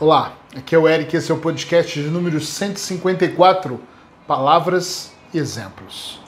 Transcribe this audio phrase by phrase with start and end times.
[0.00, 3.78] Olá, aqui é o Eric, esse é o podcast de número 154,
[4.26, 6.18] Palavras e Exemplos.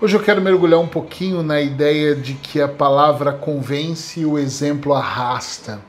[0.00, 4.38] Hoje eu quero mergulhar um pouquinho na ideia de que a palavra convence e o
[4.38, 5.80] exemplo arrasta.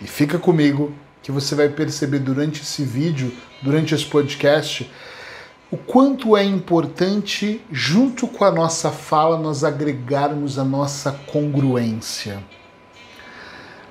[0.00, 4.88] E fica comigo que você vai perceber durante esse vídeo, durante esse podcast,
[5.68, 12.40] o quanto é importante, junto com a nossa fala, nós agregarmos a nossa congruência.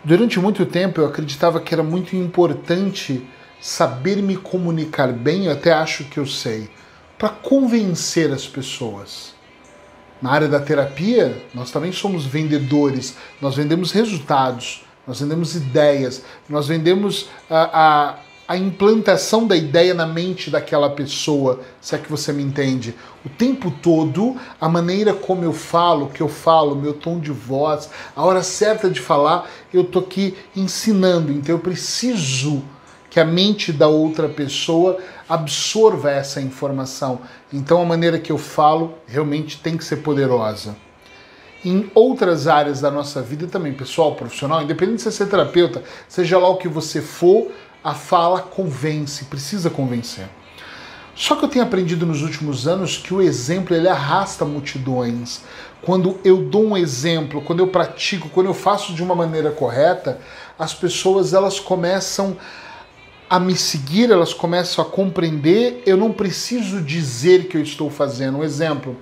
[0.08, 3.28] Durante muito tempo eu acreditava que era muito importante
[3.60, 6.70] saber me comunicar bem, eu até acho que eu sei,
[7.18, 9.34] para convencer as pessoas.
[10.22, 16.70] Na área da terapia, nós também somos vendedores, nós vendemos resultados, nós vendemos ideias, nós
[16.70, 18.16] vendemos a, a
[18.48, 22.96] a implantação da ideia na mente daquela pessoa, se é que você me entende.
[23.26, 27.32] O tempo todo, a maneira como eu falo, o que eu falo, meu tom de
[27.32, 31.32] voz, a hora certa de falar, eu tô aqui ensinando.
[31.32, 32.64] Então eu preciso
[33.10, 37.20] que a mente da outra pessoa absorva essa informação.
[37.52, 40.76] Então a maneira que eu falo realmente tem que ser poderosa.
[41.66, 46.38] Em outras áreas da nossa vida também, pessoal, profissional, independente de você ser terapeuta, seja
[46.38, 47.52] lá o que você for,
[47.88, 50.28] a fala convence, precisa convencer.
[51.16, 55.40] Só que eu tenho aprendido nos últimos anos que o exemplo ele arrasta multidões.
[55.82, 60.20] Quando eu dou um exemplo, quando eu pratico, quando eu faço de uma maneira correta,
[60.60, 62.36] as pessoas elas começam
[63.30, 65.82] a me seguir, elas começam a compreender.
[65.86, 68.40] Eu não preciso dizer que eu estou fazendo.
[68.40, 68.98] Um exemplo.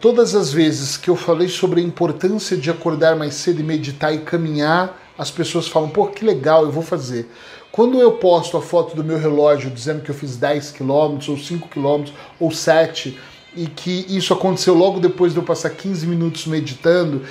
[0.00, 4.14] Todas as vezes que eu falei sobre a importância de acordar mais cedo e meditar
[4.14, 7.28] e caminhar, as pessoas falam: pô, que legal, eu vou fazer.
[7.72, 11.36] Quando eu posto a foto do meu relógio dizendo que eu fiz 10 km, ou
[11.36, 13.18] 5 km, ou 7,
[13.54, 17.22] e que isso aconteceu logo depois de eu passar 15 minutos meditando,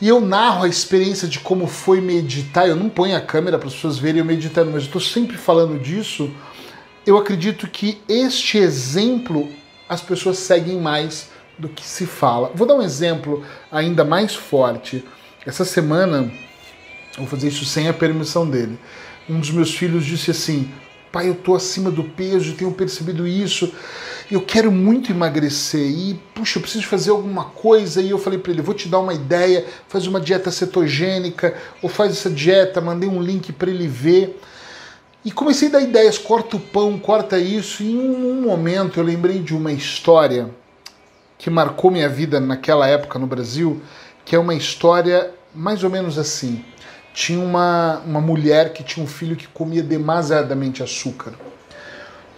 [0.00, 3.68] e eu narro a experiência de como foi meditar, eu não ponho a câmera para
[3.68, 6.30] as pessoas verem eu meditando, mas eu estou sempre falando disso,
[7.06, 9.48] eu acredito que este exemplo
[9.88, 12.50] as pessoas seguem mais do que se fala.
[12.54, 15.04] Vou dar um exemplo ainda mais forte.
[15.44, 16.32] Essa semana,
[17.18, 18.78] vou fazer isso sem a permissão dele
[19.28, 20.70] um dos meus filhos disse assim:
[21.10, 23.72] pai, eu tô acima do peso, tenho percebido isso,
[24.30, 28.00] eu quero muito emagrecer e, puxa, eu preciso fazer alguma coisa.
[28.00, 31.88] E eu falei para ele: vou te dar uma ideia, faz uma dieta cetogênica, ou
[31.88, 34.40] faz essa dieta, mandei um link para ele ver.
[35.24, 37.82] E comecei a dar ideias: corta o pão, corta isso.
[37.82, 40.50] E em um momento eu lembrei de uma história
[41.38, 43.82] que marcou minha vida naquela época no Brasil,
[44.24, 46.64] que é uma história mais ou menos assim
[47.12, 51.32] tinha uma, uma mulher que tinha um filho que comia demasiadamente açúcar.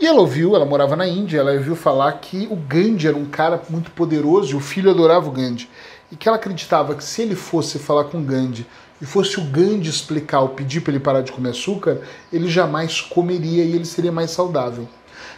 [0.00, 3.26] E ela ouviu, ela morava na Índia, ela ouviu falar que o Gandhi era um
[3.26, 5.68] cara muito poderoso e o filho adorava o Gandhi.
[6.10, 8.66] E que ela acreditava que se ele fosse falar com o Gandhi
[9.00, 12.00] e fosse o Gandhi explicar ou pedir para ele parar de comer açúcar,
[12.32, 14.88] ele jamais comeria e ele seria mais saudável.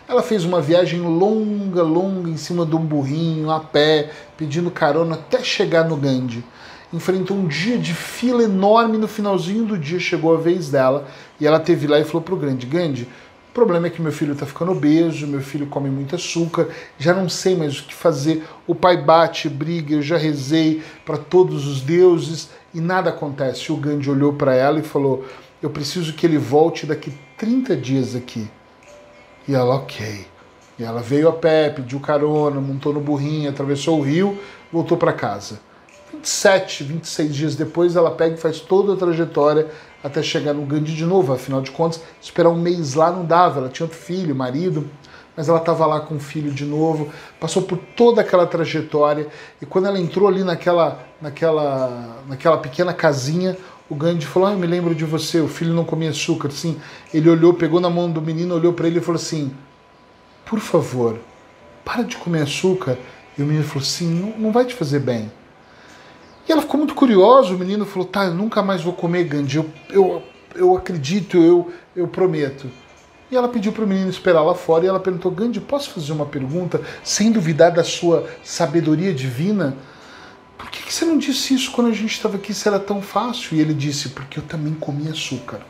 [0.08, 5.16] Ela fez uma viagem longa, longa, em cima de um burrinho, a pé, pedindo carona
[5.16, 6.42] até chegar no Gandhi
[6.96, 8.98] enfrentou um dia de fila enorme.
[8.98, 11.06] No finalzinho do dia chegou a vez dela
[11.40, 14.32] e ela teve lá e falou pro Grande: Gandhi, o problema é que meu filho
[14.32, 16.68] está ficando obeso, meu filho come muito açúcar,
[16.98, 18.44] já não sei mais o que fazer.
[18.66, 23.72] O pai bate, briga, eu já rezei para todos os deuses e nada acontece.
[23.72, 25.24] O Gandhi olhou para ela e falou:
[25.62, 28.48] Eu preciso que ele volte daqui 30 dias aqui.
[29.48, 30.26] E ela, ok.
[30.78, 34.38] E ela veio a pé, pediu carona, montou no burrinho, atravessou o rio,
[34.70, 35.60] voltou para casa.
[36.12, 39.68] 27, 26 dias depois, ela pega e faz toda a trajetória
[40.02, 41.32] até chegar no Gandhi de novo.
[41.32, 43.60] Afinal de contas, esperar um mês lá não dava.
[43.60, 44.88] Ela tinha outro filho, marido,
[45.36, 49.28] mas ela estava lá com o filho de novo, passou por toda aquela trajetória
[49.60, 53.56] e quando ela entrou ali naquela, naquela, naquela pequena casinha,
[53.88, 56.48] o Gandhi falou: ah, Eu me lembro de você, o filho não comia açúcar.
[56.48, 56.80] Assim,
[57.12, 59.52] ele olhou, pegou na mão do menino, olhou para ele e falou assim:
[60.44, 61.18] Por favor,
[61.84, 62.96] para de comer açúcar.
[63.38, 65.30] E o menino falou assim: Não, não vai te fazer bem.
[66.48, 69.56] E ela ficou muito curiosa, o menino falou, tá, eu nunca mais vou comer Gandhi,
[69.56, 70.22] eu, eu,
[70.54, 72.70] eu acredito, eu, eu prometo.
[73.30, 76.12] E ela pediu para o menino esperar lá fora e ela perguntou, Gandhi, posso fazer
[76.12, 79.76] uma pergunta sem duvidar da sua sabedoria divina?
[80.56, 83.02] Por que, que você não disse isso quando a gente estava aqui se era tão
[83.02, 83.56] fácil?
[83.56, 85.60] E ele disse, porque eu também comi açúcar.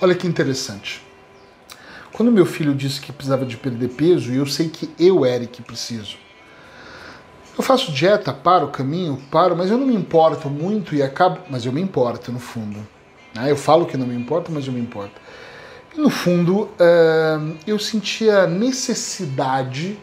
[0.00, 1.02] Olha que interessante.
[2.12, 5.60] Quando meu filho disse que precisava de perder peso, e eu sei que eu, Eric,
[5.62, 6.16] preciso,
[7.56, 11.40] eu faço dieta, paro o caminho, paro, mas eu não me importo muito e acabo.
[11.48, 12.86] Mas eu me importo, no fundo.
[13.34, 13.50] Né?
[13.50, 15.20] Eu falo que não me importo, mas eu me importo.
[15.96, 19.98] E no fundo, uh, eu sentia necessidade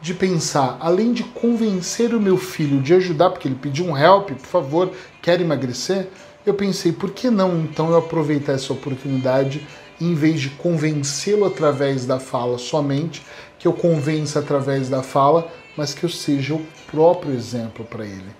[0.00, 4.30] de pensar, além de convencer o meu filho de ajudar, porque ele pediu um help,
[4.30, 6.08] por favor, quer emagrecer,
[6.46, 9.66] eu pensei, por que não então eu aproveitar essa oportunidade
[10.00, 13.22] em vez de convencê-lo através da fala somente,
[13.58, 18.30] que eu convença através da fala, mas que eu seja o próprio exemplo para ele.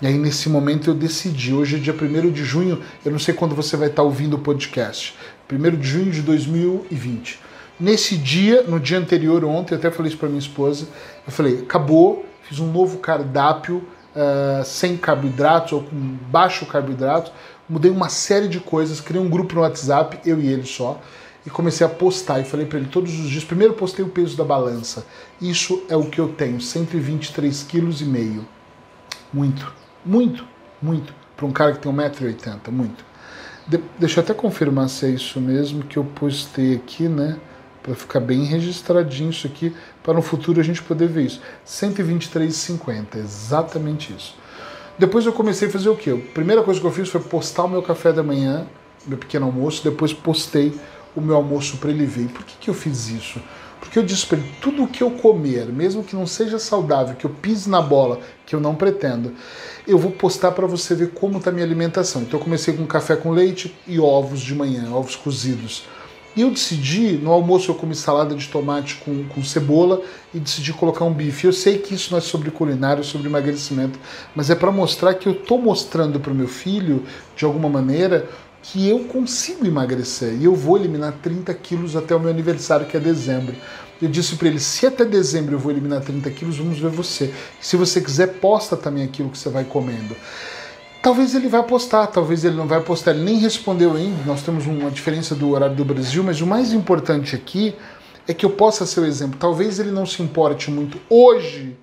[0.00, 1.54] E aí, nesse momento, eu decidi.
[1.54, 4.38] Hoje é dia 1 de junho, eu não sei quando você vai estar ouvindo o
[4.38, 5.14] podcast.
[5.50, 7.40] 1 de junho de 2020.
[7.78, 10.86] Nesse dia, no dia anterior, ontem, eu até falei isso para minha esposa.
[11.26, 13.82] Eu falei: acabou, fiz um novo cardápio
[14.16, 15.96] uh, sem carboidratos ou com
[16.30, 17.30] baixo carboidrato.
[17.68, 21.00] Mudei uma série de coisas, criei um grupo no WhatsApp, eu e ele só
[21.46, 22.40] e comecei a postar.
[22.40, 23.44] E falei para ele todos os dias.
[23.44, 25.06] Primeiro postei o peso da balança.
[25.40, 28.46] Isso é o que eu tenho, 123 quilos e meio.
[29.32, 29.72] Muito.
[30.04, 30.44] Muito,
[30.82, 31.14] muito.
[31.36, 33.04] Para um cara que tem 1,80m, muito.
[33.66, 37.36] De deixa eu até confirmar se é isso mesmo que eu postei aqui, né?
[37.86, 39.72] Para ficar bem registradinho isso aqui,
[40.02, 41.40] para no futuro a gente poder ver isso.
[41.64, 44.34] 123,50, exatamente isso.
[44.98, 46.10] Depois eu comecei a fazer o quê?
[46.10, 48.66] A primeira coisa que eu fiz foi postar o meu café da manhã,
[49.06, 50.74] meu pequeno almoço, depois postei
[51.14, 52.26] o meu almoço para ele ver.
[52.26, 53.40] Por que, que eu fiz isso?
[53.78, 57.14] Porque eu disse para ele, tudo o que eu comer, mesmo que não seja saudável,
[57.14, 59.32] que eu pise na bola, que eu não pretendo,
[59.86, 62.22] eu vou postar para você ver como está minha alimentação.
[62.22, 65.84] Então eu comecei com café com leite e ovos de manhã, ovos cozidos.
[66.36, 70.02] E eu decidi, no almoço eu comi salada de tomate com, com cebola
[70.34, 71.46] e decidi colocar um bife.
[71.46, 73.98] Eu sei que isso não é sobre culinária, é sobre emagrecimento,
[74.34, 77.04] mas é para mostrar que eu estou mostrando para o meu filho,
[77.34, 78.28] de alguma maneira,
[78.62, 82.98] que eu consigo emagrecer e eu vou eliminar 30 quilos até o meu aniversário, que
[82.98, 83.54] é dezembro.
[84.02, 87.32] Eu disse para ele: se até dezembro eu vou eliminar 30 quilos, vamos ver você.
[87.60, 90.14] Se você quiser, posta também aquilo que você vai comendo.
[91.06, 93.12] Talvez ele vai postar, talvez ele não vai postar.
[93.12, 94.24] Ele nem respondeu ainda.
[94.24, 97.76] Nós temos uma diferença do horário do Brasil, mas o mais importante aqui
[98.26, 99.38] é que eu possa ser o exemplo.
[99.38, 101.76] Talvez ele não se importe muito hoje,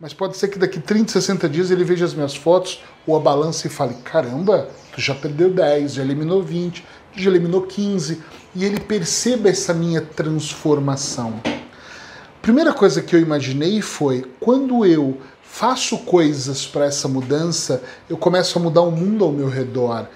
[0.00, 3.18] mas pode ser que daqui 30, 60 dias ele veja as minhas fotos ou a
[3.18, 8.22] balança e fale: caramba, tu já perdeu 10, já eliminou 20, já eliminou 15,
[8.54, 11.40] e ele perceba essa minha transformação.
[12.40, 15.18] Primeira coisa que eu imaginei foi quando eu
[15.50, 20.06] faço coisas para essa mudança, eu começo a mudar o mundo ao meu redor.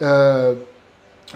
[0.00, 0.58] Uh,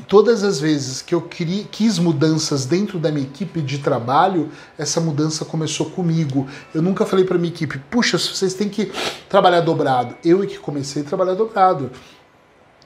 [0.09, 5.01] todas as vezes que eu queria, quis mudanças dentro da minha equipe de trabalho, essa
[5.01, 6.49] mudança começou comigo.
[6.75, 8.91] Eu nunca falei para minha equipe, puxa, vocês têm que
[9.29, 10.17] trabalhar dobrado.
[10.25, 11.91] Eu é que comecei a trabalhar dobrado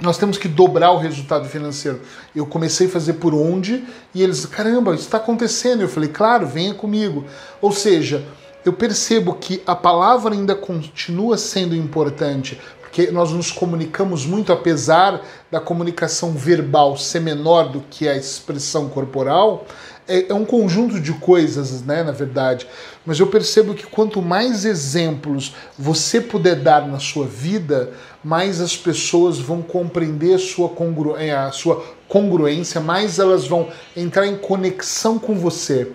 [0.01, 2.01] nós temos que dobrar o resultado financeiro.
[2.35, 3.85] Eu comecei a fazer por onde
[4.15, 5.81] e eles, caramba, isso está acontecendo.
[5.81, 7.25] Eu falei, claro, venha comigo.
[7.61, 8.25] Ou seja,
[8.69, 15.23] eu percebo que a palavra ainda continua sendo importante, porque nós nos comunicamos muito, apesar
[15.51, 19.67] da comunicação verbal ser menor do que a expressão corporal,
[20.07, 22.67] é, é um conjunto de coisas, né, na verdade.
[23.07, 27.93] Mas eu percebo que quanto mais exemplos você puder dar na sua vida,
[28.23, 33.69] mais as pessoas vão compreender a sua, congru é, a sua congruência, mais elas vão
[33.97, 35.91] entrar em conexão com você.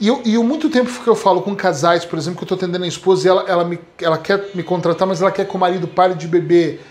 [0.00, 2.54] E eu, e eu muito tempo que eu falo com casais, por exemplo, que eu
[2.54, 5.46] estou atendendo a esposa e ela, ela, me, ela quer me contratar, mas ela quer
[5.46, 6.84] que o marido pare de beber.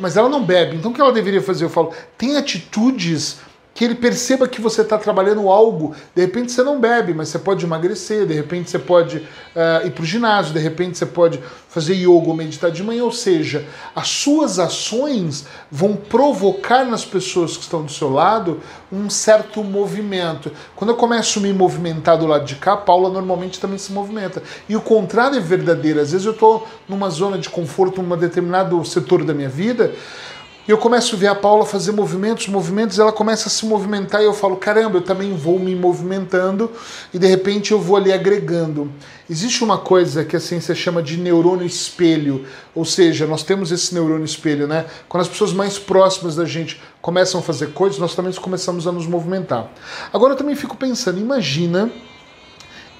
[0.00, 1.66] Mas ela não bebe, então o que ela deveria fazer?
[1.66, 3.40] Eu falo, tem atitudes
[3.76, 5.94] que ele perceba que você está trabalhando algo.
[6.14, 9.90] De repente você não bebe, mas você pode emagrecer, de repente você pode uh, ir
[9.90, 11.38] para o ginásio, de repente você pode
[11.68, 13.04] fazer yoga ou meditar de manhã.
[13.04, 19.10] Ou seja, as suas ações vão provocar nas pessoas que estão do seu lado um
[19.10, 20.50] certo movimento.
[20.74, 23.92] Quando eu começo a me movimentar do lado de cá, a Paula normalmente também se
[23.92, 24.42] movimenta.
[24.66, 26.00] E o contrário é verdadeiro.
[26.00, 29.92] Às vezes eu estou numa zona de conforto, num determinado setor da minha vida
[30.66, 34.20] e eu começo a ver a Paula fazer movimentos, movimentos, ela começa a se movimentar
[34.20, 36.70] e eu falo, caramba, eu também vou me movimentando
[37.14, 38.90] e de repente eu vou ali agregando.
[39.30, 42.44] Existe uma coisa que a ciência chama de neurônio espelho,
[42.74, 44.86] ou seja, nós temos esse neurônio espelho, né?
[45.08, 48.92] Quando as pessoas mais próximas da gente começam a fazer coisas, nós também começamos a
[48.92, 49.70] nos movimentar.
[50.12, 51.90] Agora eu também fico pensando, imagina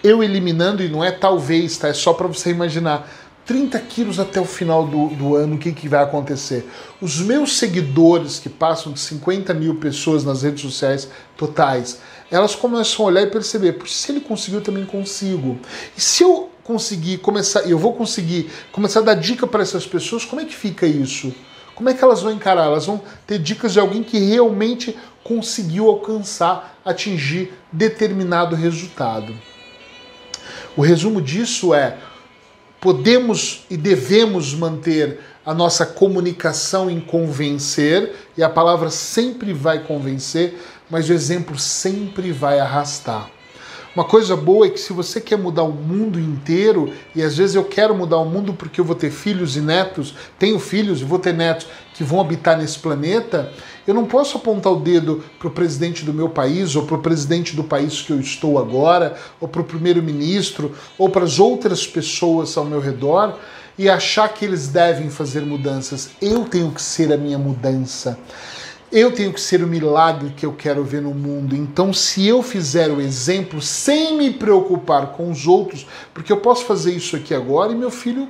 [0.04, 1.88] eu eliminando, e não é talvez, tá?
[1.88, 3.10] É só para você imaginar
[3.46, 6.68] 30 quilos até o final do, do ano, o que, que vai acontecer?
[7.00, 13.04] Os meus seguidores, que passam de 50 mil pessoas nas redes sociais totais, elas começam
[13.04, 15.58] a olhar e perceber, se ele conseguiu, eu também consigo.
[15.96, 20.24] E se eu conseguir começar, eu vou conseguir começar a dar dica para essas pessoas,
[20.24, 21.32] como é que fica isso?
[21.76, 22.64] Como é que elas vão encarar?
[22.64, 29.32] Elas vão ter dicas de alguém que realmente conseguiu alcançar, atingir determinado resultado.
[30.76, 31.96] O resumo disso é
[32.86, 40.56] podemos e devemos manter a nossa comunicação em convencer, e a palavra sempre vai convencer,
[40.88, 43.28] mas o exemplo sempre vai arrastar.
[43.96, 47.56] Uma coisa boa é que se você quer mudar o mundo inteiro, e às vezes
[47.56, 51.04] eu quero mudar o mundo porque eu vou ter filhos e netos, tenho filhos e
[51.04, 53.50] vou ter netos que vão habitar nesse planeta,
[53.86, 57.00] eu não posso apontar o dedo para o presidente do meu país, ou para o
[57.00, 61.86] presidente do país que eu estou agora, ou para o primeiro-ministro, ou para as outras
[61.86, 63.38] pessoas ao meu redor
[63.78, 66.10] e achar que eles devem fazer mudanças.
[66.20, 68.18] Eu tenho que ser a minha mudança.
[68.90, 71.56] Eu tenho que ser o milagre que eu quero ver no mundo.
[71.56, 76.64] Então, se eu fizer o exemplo sem me preocupar com os outros, porque eu posso
[76.64, 78.28] fazer isso aqui agora e meu filho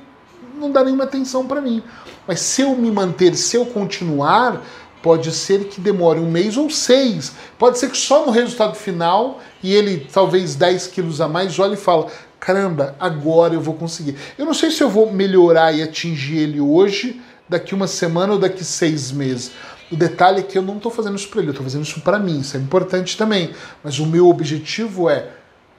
[0.59, 1.83] não dá nenhuma atenção para mim.
[2.27, 4.63] Mas se eu me manter, se eu continuar,
[5.01, 7.33] pode ser que demore um mês ou seis.
[7.59, 11.75] Pode ser que só no resultado final e ele talvez 10 quilos a mais olhe
[11.75, 12.07] e fala:
[12.39, 14.15] caramba, agora eu vou conseguir.
[14.37, 18.39] Eu não sei se eu vou melhorar e atingir ele hoje, daqui uma semana ou
[18.39, 19.51] daqui seis meses.
[19.91, 22.01] O detalhe é que eu não estou fazendo isso para ele, eu estou fazendo isso
[22.01, 23.53] para mim, isso é importante também.
[23.83, 25.29] Mas o meu objetivo é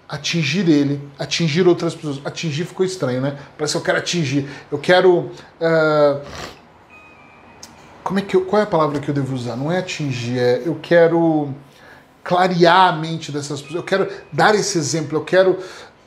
[0.08, 2.20] atingir ele, atingir outras pessoas.
[2.24, 3.38] Atingir ficou estranho, né?
[3.56, 4.48] Parece que eu quero atingir.
[4.72, 5.30] Eu quero.
[5.60, 6.20] Uh...
[8.02, 8.46] Como é que eu...
[8.46, 9.54] Qual é a palavra que eu devo usar?
[9.54, 11.54] Não é atingir, é eu quero
[12.24, 13.76] clarear a mente dessas pessoas.
[13.76, 15.58] Eu quero dar esse exemplo, eu quero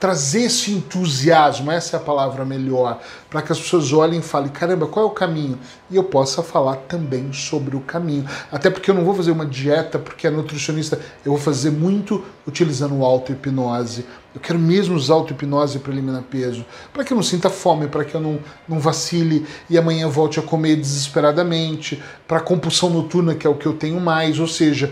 [0.02, 4.50] trazer esse entusiasmo, essa é a palavra melhor, para que as pessoas olhem e falem:
[4.50, 5.60] caramba, qual é o caminho?
[5.92, 8.26] E eu possa falar também sobre o caminho.
[8.52, 12.26] Até porque eu não vou fazer uma dieta porque é nutricionista, eu vou fazer muito
[12.48, 14.04] utilizando auto-hipnose.
[14.34, 18.04] Eu quero mesmo usar auto-hipnose para eliminar peso, para que eu não sinta fome, para
[18.04, 23.46] que eu não, não vacile e amanhã volte a comer desesperadamente, para compulsão noturna, que
[23.46, 24.92] é o que eu tenho mais, ou seja,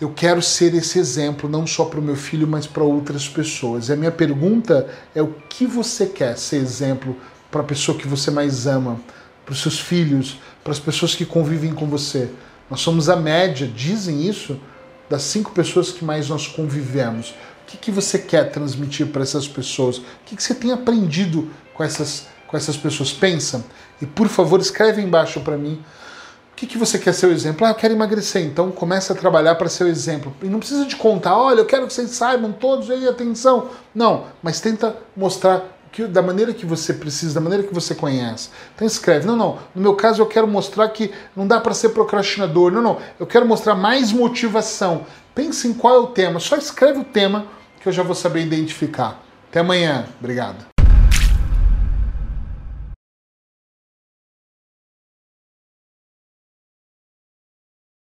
[0.00, 3.88] eu quero ser esse exemplo não só para o meu filho, mas para outras pessoas.
[3.88, 7.16] E a minha pergunta é o que você quer ser exemplo
[7.50, 9.00] para a pessoa que você mais ama,
[9.44, 12.28] para os seus filhos, para as pessoas que convivem com você.
[12.68, 14.58] Nós somos a média, dizem isso,
[15.08, 17.30] das cinco pessoas que mais nós convivemos.
[17.62, 19.98] O que, que você quer transmitir para essas pessoas?
[19.98, 23.12] O que, que você tem aprendido com essas, com essas pessoas?
[23.12, 23.64] Pensa
[24.02, 25.80] e, por favor, escreve embaixo para mim
[26.54, 27.66] o que, que você quer ser o exemplo?
[27.66, 30.32] Ah, eu quero emagrecer, então comece a trabalhar para ser o exemplo.
[30.40, 33.70] E não precisa de contar, olha, eu quero que vocês saibam todos aí, atenção.
[33.92, 38.50] Não, mas tenta mostrar que, da maneira que você precisa, da maneira que você conhece.
[38.72, 41.88] Então escreve, não, não, no meu caso eu quero mostrar que não dá para ser
[41.88, 45.04] procrastinador, não, não, eu quero mostrar mais motivação.
[45.34, 47.46] Pense em qual é o tema, só escreve o tema
[47.80, 49.20] que eu já vou saber identificar.
[49.50, 50.73] Até amanhã, obrigado.